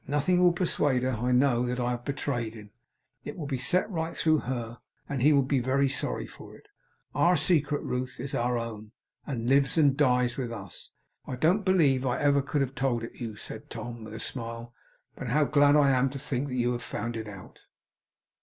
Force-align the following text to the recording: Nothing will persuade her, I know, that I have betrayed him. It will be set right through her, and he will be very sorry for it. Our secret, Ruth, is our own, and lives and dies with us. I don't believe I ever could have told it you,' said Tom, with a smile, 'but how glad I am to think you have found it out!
Nothing 0.07 0.39
will 0.41 0.51
persuade 0.51 1.03
her, 1.03 1.11
I 1.11 1.31
know, 1.31 1.63
that 1.67 1.79
I 1.79 1.91
have 1.91 2.05
betrayed 2.05 2.55
him. 2.55 2.71
It 3.23 3.37
will 3.37 3.45
be 3.45 3.59
set 3.59 3.87
right 3.87 4.17
through 4.17 4.39
her, 4.39 4.79
and 5.07 5.21
he 5.21 5.31
will 5.31 5.43
be 5.43 5.59
very 5.59 5.87
sorry 5.87 6.25
for 6.25 6.55
it. 6.57 6.67
Our 7.13 7.35
secret, 7.37 7.83
Ruth, 7.83 8.19
is 8.19 8.33
our 8.33 8.57
own, 8.57 8.93
and 9.27 9.47
lives 9.47 9.77
and 9.77 9.95
dies 9.95 10.37
with 10.37 10.51
us. 10.51 10.93
I 11.27 11.35
don't 11.35 11.63
believe 11.63 12.03
I 12.03 12.19
ever 12.19 12.41
could 12.41 12.61
have 12.61 12.73
told 12.73 13.03
it 13.03 13.21
you,' 13.21 13.35
said 13.35 13.69
Tom, 13.69 14.03
with 14.03 14.15
a 14.15 14.19
smile, 14.19 14.73
'but 15.15 15.27
how 15.27 15.43
glad 15.43 15.75
I 15.75 15.91
am 15.91 16.09
to 16.09 16.17
think 16.17 16.49
you 16.49 16.71
have 16.71 16.81
found 16.81 17.15
it 17.15 17.27
out! 17.27 17.67